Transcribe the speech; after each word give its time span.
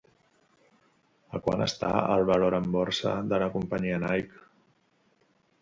A 1.39 1.41
quant 1.47 1.61
està 1.67 1.91
el 2.15 2.25
valor 2.31 2.57
en 2.61 2.67
borsa 2.77 3.15
de 3.35 3.41
la 3.45 3.51
companyia 3.59 4.01
Nike? 4.07 4.43